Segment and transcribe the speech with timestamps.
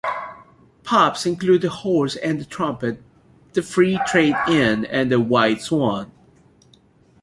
[0.81, 3.03] Pubs include The Horse and Trumpet,
[3.53, 6.11] The Free Trade Inn, and The White Swan.